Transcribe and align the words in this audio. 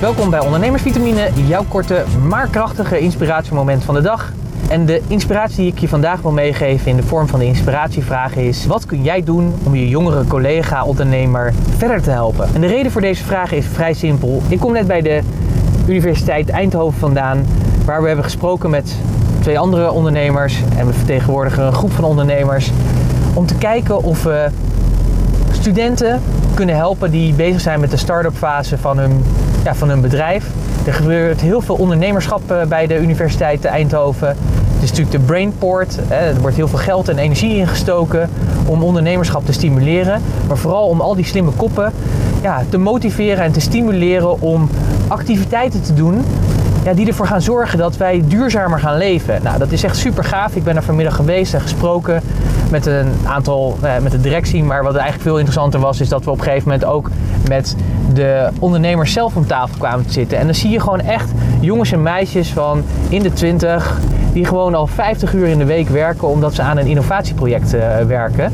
Welkom 0.00 0.30
bij 0.30 0.40
Ondernemersvitamine, 0.40 1.28
jouw 1.46 1.64
korte 1.68 2.04
maar 2.28 2.48
krachtige 2.48 2.98
inspiratiemoment 2.98 3.84
van 3.84 3.94
de 3.94 4.00
dag. 4.00 4.32
En 4.68 4.86
de 4.86 5.02
inspiratie 5.06 5.56
die 5.56 5.72
ik 5.72 5.78
je 5.78 5.88
vandaag 5.88 6.20
wil 6.20 6.30
meegeven 6.30 6.90
in 6.90 6.96
de 6.96 7.02
vorm 7.02 7.28
van 7.28 7.38
de 7.38 7.44
inspiratievraag 7.44 8.36
is: 8.36 8.66
wat 8.66 8.86
kun 8.86 9.02
jij 9.02 9.22
doen 9.22 9.54
om 9.64 9.74
je 9.74 9.88
jongere 9.88 10.24
collega-ondernemer 10.24 11.52
verder 11.76 12.02
te 12.02 12.10
helpen? 12.10 12.48
En 12.54 12.60
de 12.60 12.66
reden 12.66 12.92
voor 12.92 13.00
deze 13.00 13.24
vraag 13.24 13.52
is 13.52 13.66
vrij 13.66 13.92
simpel. 13.92 14.42
Ik 14.48 14.60
kom 14.60 14.72
net 14.72 14.86
bij 14.86 15.00
de 15.00 15.20
Universiteit 15.86 16.48
Eindhoven 16.48 16.98
vandaan, 16.98 17.46
waar 17.84 18.00
we 18.00 18.06
hebben 18.06 18.24
gesproken 18.24 18.70
met 18.70 18.94
twee 19.40 19.58
andere 19.58 19.90
ondernemers 19.90 20.62
en 20.76 20.86
we 20.86 20.92
vertegenwoordigen 20.92 21.66
een 21.66 21.74
groep 21.74 21.92
van 21.92 22.04
ondernemers 22.04 22.70
om 23.34 23.46
te 23.46 23.54
kijken 23.54 24.02
of 24.02 24.22
we 24.22 24.48
studenten 25.50 26.22
kunnen 26.54 26.76
helpen 26.76 27.10
die 27.10 27.34
bezig 27.34 27.60
zijn 27.60 27.80
met 27.80 27.90
de 27.90 27.96
start-up 27.96 28.34
fase 28.36 28.78
van 28.78 28.98
hun, 28.98 29.24
ja, 29.64 29.74
van 29.74 29.88
hun 29.88 30.00
bedrijf. 30.00 30.46
Er 30.86 30.94
gebeurt 30.94 31.40
heel 31.40 31.60
veel 31.60 31.74
ondernemerschap 31.74 32.50
eh, 32.50 32.62
bij 32.64 32.86
de 32.86 32.98
Universiteit 32.98 33.64
Eindhoven. 33.64 34.28
Het 34.28 34.82
is 34.82 34.88
natuurlijk 34.88 35.16
de 35.16 35.32
Brainport. 35.32 35.98
Er 36.08 36.40
wordt 36.40 36.56
heel 36.56 36.68
veel 36.68 36.78
geld 36.78 37.08
en 37.08 37.18
energie 37.18 37.56
ingestoken 37.56 38.30
om 38.66 38.82
ondernemerschap 38.82 39.44
te 39.44 39.52
stimuleren. 39.52 40.22
Maar 40.48 40.56
vooral 40.56 40.88
om 40.88 41.00
al 41.00 41.14
die 41.14 41.24
slimme 41.24 41.50
koppen 41.50 41.92
ja, 42.42 42.62
te 42.68 42.78
motiveren 42.78 43.44
en 43.44 43.52
te 43.52 43.60
stimuleren 43.60 44.40
om 44.40 44.68
activiteiten 45.08 45.82
te 45.82 45.94
doen 45.94 46.24
ja, 46.84 46.92
die 46.92 47.06
ervoor 47.06 47.26
gaan 47.26 47.42
zorgen 47.42 47.78
dat 47.78 47.96
wij 47.96 48.22
duurzamer 48.26 48.80
gaan 48.80 48.96
leven. 48.96 49.40
Nou, 49.42 49.58
dat 49.58 49.72
is 49.72 49.84
echt 49.84 49.96
super 49.96 50.24
gaaf. 50.24 50.54
Ik 50.54 50.64
ben 50.64 50.76
er 50.76 50.82
vanmiddag 50.82 51.14
geweest 51.16 51.54
en 51.54 51.60
gesproken 51.60 52.22
met 52.70 52.86
een 52.86 53.12
aantal, 53.24 53.78
eh, 53.82 53.98
met 53.98 54.12
de 54.12 54.20
directie. 54.20 54.64
Maar 54.64 54.82
wat 54.82 54.94
eigenlijk 54.94 55.22
veel 55.22 55.36
interessanter 55.36 55.80
was, 55.80 56.00
is 56.00 56.08
dat 56.08 56.24
we 56.24 56.30
op 56.30 56.38
een 56.38 56.44
gegeven 56.44 56.68
moment 56.68 56.88
ook 56.88 57.10
met 57.48 57.76
de 58.14 58.48
ondernemers 58.58 59.12
zelf 59.12 59.36
om 59.36 59.46
tafel 59.46 59.78
kwamen 59.78 60.06
te 60.06 60.12
zitten. 60.12 60.38
En 60.38 60.44
dan 60.44 60.54
zie 60.54 60.70
je 60.70 60.80
gewoon 60.80 61.00
echt 61.00 61.30
jongens 61.60 61.92
en 61.92 62.02
meisjes 62.02 62.52
van 62.52 62.82
in 63.08 63.22
de 63.22 63.32
20 63.32 64.00
die 64.32 64.44
gewoon 64.44 64.74
al 64.74 64.86
50 64.86 65.32
uur 65.32 65.46
in 65.46 65.58
de 65.58 65.64
week 65.64 65.88
werken 65.88 66.28
omdat 66.28 66.54
ze 66.54 66.62
aan 66.62 66.76
een 66.76 66.86
innovatieproject 66.86 67.74
uh, 67.74 67.80
werken. 68.06 68.52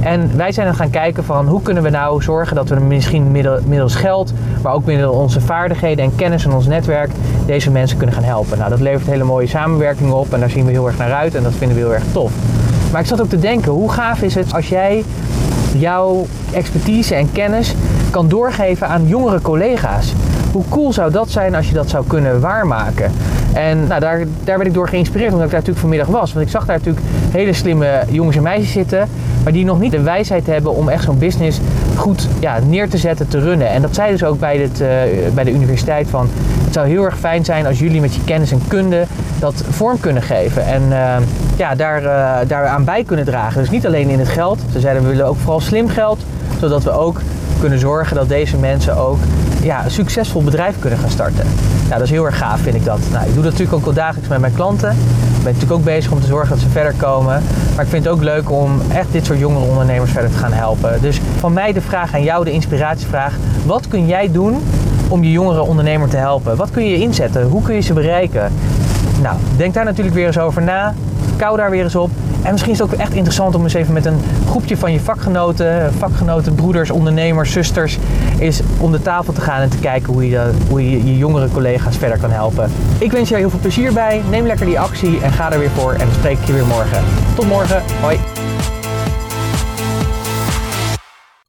En 0.00 0.36
wij 0.36 0.52
zijn 0.52 0.66
dan 0.66 0.76
gaan 0.76 0.90
kijken 0.90 1.24
van 1.24 1.46
hoe 1.46 1.62
kunnen 1.62 1.82
we 1.82 1.90
nou 1.90 2.22
zorgen 2.22 2.56
dat 2.56 2.68
we 2.68 2.80
misschien 2.80 3.30
middels 3.66 3.94
geld, 3.94 4.32
maar 4.62 4.72
ook 4.72 4.84
middels 4.84 5.16
onze 5.16 5.40
vaardigheden 5.40 6.04
en 6.04 6.14
kennis 6.14 6.44
en 6.44 6.52
ons 6.52 6.66
netwerk 6.66 7.10
deze 7.46 7.70
mensen 7.70 7.96
kunnen 7.96 8.14
gaan 8.14 8.24
helpen. 8.24 8.58
Nou, 8.58 8.70
dat 8.70 8.80
levert 8.80 9.06
hele 9.06 9.24
mooie 9.24 9.46
samenwerking 9.46 10.12
op 10.12 10.32
en 10.32 10.40
daar 10.40 10.50
zien 10.50 10.64
we 10.64 10.70
heel 10.70 10.86
erg 10.86 10.98
naar 10.98 11.12
uit 11.12 11.34
en 11.34 11.42
dat 11.42 11.54
vinden 11.54 11.76
we 11.76 11.82
heel 11.82 11.94
erg 11.94 12.04
tof. 12.12 12.32
Maar 12.92 13.00
ik 13.00 13.06
zat 13.06 13.20
ook 13.20 13.28
te 13.28 13.38
denken, 13.38 13.72
hoe 13.72 13.90
gaaf 13.90 14.22
is 14.22 14.34
het 14.34 14.54
als 14.54 14.68
jij 14.68 15.04
jouw 15.78 16.26
expertise 16.52 17.14
en 17.14 17.32
kennis 17.32 17.74
kan 18.10 18.28
doorgeven 18.28 18.88
aan 18.88 19.06
jongere 19.06 19.40
collega's? 19.40 20.12
Hoe 20.52 20.64
cool 20.68 20.92
zou 20.92 21.10
dat 21.10 21.30
zijn 21.30 21.54
als 21.54 21.68
je 21.68 21.74
dat 21.74 21.88
zou 21.90 22.04
kunnen 22.06 22.40
waarmaken? 22.40 23.12
En 23.52 23.86
nou, 23.86 24.00
daar, 24.00 24.24
daar 24.44 24.58
ben 24.58 24.66
ik 24.66 24.74
door 24.74 24.88
geïnspireerd 24.88 25.32
omdat 25.32 25.44
ik 25.44 25.50
daar 25.50 25.60
natuurlijk 25.60 25.86
vanmiddag 25.86 26.20
was. 26.20 26.32
Want 26.32 26.46
ik 26.46 26.52
zag 26.52 26.66
daar 26.66 26.76
natuurlijk 26.76 27.06
hele 27.30 27.52
slimme 27.52 28.02
jongens 28.08 28.36
en 28.36 28.42
meisjes 28.42 28.72
zitten, 28.72 29.08
maar 29.42 29.52
die 29.52 29.64
nog 29.64 29.80
niet 29.80 29.90
de 29.90 30.00
wijsheid 30.00 30.46
hebben 30.46 30.74
om 30.74 30.88
echt 30.88 31.04
zo'n 31.04 31.18
business 31.18 31.60
goed 31.96 32.28
ja, 32.40 32.58
neer 32.68 32.88
te 32.88 32.98
zetten, 32.98 33.28
te 33.28 33.38
runnen. 33.38 33.68
En 33.68 33.82
dat 33.82 33.94
zei 33.94 34.10
dus 34.10 34.24
ook 34.24 34.38
bij, 34.38 34.58
uh, 34.62 34.68
bij 35.34 35.44
de 35.44 35.52
universiteit 35.52 36.08
van, 36.08 36.28
het 36.64 36.72
zou 36.72 36.86
heel 36.88 37.04
erg 37.04 37.18
fijn 37.18 37.44
zijn 37.44 37.66
als 37.66 37.78
jullie 37.78 38.00
met 38.00 38.14
je 38.14 38.24
kennis 38.24 38.52
en 38.52 38.60
kunde 38.68 39.04
dat 39.38 39.64
vorm 39.70 40.00
kunnen 40.00 40.22
geven. 40.22 40.66
En 40.66 40.82
uh, 40.90 41.16
ja, 41.56 41.74
daar, 41.74 42.02
uh, 42.02 42.48
daar 42.48 42.66
aan 42.66 42.84
bij 42.84 43.04
kunnen 43.04 43.24
dragen. 43.24 43.60
Dus 43.60 43.70
niet 43.70 43.86
alleen 43.86 44.08
in 44.08 44.18
het 44.18 44.28
geld. 44.28 44.60
Ze 44.72 44.80
zeiden 44.80 45.02
we 45.02 45.08
willen 45.08 45.26
ook 45.26 45.36
vooral 45.36 45.60
slim 45.60 45.88
geld, 45.88 46.18
zodat 46.60 46.82
we 46.82 46.90
ook 46.90 47.20
kunnen 47.66 47.84
zorgen 47.84 48.16
dat 48.16 48.28
deze 48.28 48.56
mensen 48.56 48.96
ook 48.96 49.18
ja, 49.62 49.84
een 49.84 49.90
succesvol 49.90 50.42
bedrijf 50.42 50.78
kunnen 50.78 50.98
gaan 50.98 51.10
starten. 51.10 51.44
Nou, 51.78 51.92
dat 51.92 52.02
is 52.02 52.10
heel 52.10 52.24
erg 52.24 52.38
gaaf, 52.38 52.60
vind 52.60 52.74
ik 52.74 52.84
dat. 52.84 52.98
Nou, 53.12 53.26
ik 53.26 53.34
doe 53.34 53.42
dat 53.42 53.52
natuurlijk 53.52 53.78
ook 53.78 53.86
al 53.86 53.92
dagelijks 53.92 54.28
met 54.28 54.40
mijn 54.40 54.54
klanten. 54.54 54.90
Ik 54.90 55.42
ben 55.42 55.52
natuurlijk 55.52 55.72
ook 55.72 55.84
bezig 55.84 56.12
om 56.12 56.20
te 56.20 56.26
zorgen 56.26 56.48
dat 56.48 56.58
ze 56.58 56.68
verder 56.68 56.92
komen. 56.92 57.42
Maar 57.74 57.84
ik 57.84 57.90
vind 57.90 58.04
het 58.04 58.12
ook 58.12 58.22
leuk 58.22 58.50
om 58.50 58.80
echt 58.92 59.12
dit 59.12 59.26
soort 59.26 59.38
jongere 59.38 59.64
ondernemers 59.64 60.10
verder 60.10 60.30
te 60.30 60.36
gaan 60.36 60.52
helpen. 60.52 61.00
Dus 61.00 61.20
van 61.38 61.52
mij 61.52 61.72
de 61.72 61.80
vraag 61.80 62.14
aan 62.14 62.22
jou, 62.22 62.44
de 62.44 62.52
inspiratievraag. 62.52 63.34
Wat 63.64 63.88
kun 63.88 64.06
jij 64.06 64.32
doen 64.32 64.62
om 65.08 65.22
je 65.22 65.30
jongere 65.30 65.62
ondernemer 65.62 66.08
te 66.08 66.16
helpen? 66.16 66.56
Wat 66.56 66.70
kun 66.70 66.88
je 66.88 66.96
inzetten? 66.96 67.42
Hoe 67.42 67.62
kun 67.62 67.74
je 67.74 67.80
ze 67.80 67.92
bereiken? 67.92 68.52
Nou, 69.22 69.36
denk 69.56 69.74
daar 69.74 69.84
natuurlijk 69.84 70.16
weer 70.16 70.26
eens 70.26 70.38
over 70.38 70.62
na. 70.62 70.94
Kou 71.36 71.56
daar 71.56 71.70
weer 71.70 71.82
eens 71.82 71.96
op. 71.96 72.10
En 72.42 72.52
misschien 72.52 72.72
is 72.72 72.78
het 72.78 72.92
ook 72.92 72.98
echt 73.00 73.12
interessant 73.12 73.54
om 73.54 73.62
eens 73.62 73.74
even 73.74 73.92
met 73.92 74.04
een 74.04 74.20
groepje 74.46 74.76
van 74.76 74.92
je 74.92 75.00
vakgenoten, 75.00 75.92
vakgenoten, 75.92 76.54
broeders, 76.54 76.90
ondernemers, 76.90 77.52
zusters, 77.52 77.98
is 78.38 78.60
om 78.78 78.92
de 78.92 79.02
tafel 79.02 79.32
te 79.32 79.40
gaan 79.40 79.60
en 79.60 79.70
te 79.70 79.78
kijken 79.78 80.12
hoe 80.12 80.28
je, 80.28 80.50
hoe 80.68 80.90
je 80.90 81.04
je 81.04 81.16
jongere 81.16 81.48
collega's 81.48 81.96
verder 81.96 82.18
kan 82.18 82.30
helpen. 82.30 82.70
Ik 82.98 83.12
wens 83.12 83.28
je 83.28 83.36
heel 83.36 83.50
veel 83.50 83.58
plezier 83.58 83.92
bij. 83.92 84.22
Neem 84.30 84.46
lekker 84.46 84.66
die 84.66 84.80
actie 84.80 85.20
en 85.20 85.32
ga 85.32 85.52
er 85.52 85.58
weer 85.58 85.70
voor. 85.70 85.92
En 85.92 85.98
dan 85.98 86.14
spreek 86.14 86.38
ik 86.38 86.44
je 86.44 86.52
weer 86.52 86.66
morgen. 86.66 87.04
Tot 87.34 87.46
morgen. 87.46 87.82
Hoi. 88.00 88.18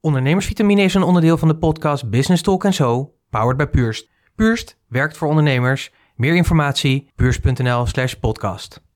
Ondernemersvitamine 0.00 0.82
is 0.82 0.94
een 0.94 1.02
onderdeel 1.02 1.38
van 1.38 1.48
de 1.48 1.56
podcast 1.56 2.10
Business 2.10 2.42
Talk 2.42 2.66
So, 2.68 3.12
powered 3.30 3.56
by 3.56 3.64
Purst. 3.64 4.08
Purst 4.34 4.76
werkt 4.88 5.16
voor 5.16 5.28
ondernemers. 5.28 5.92
Meer 6.16 6.36
informatie, 6.36 7.10
puurst.nl 7.14 7.86
slash 7.86 8.12
podcast. 8.12 8.84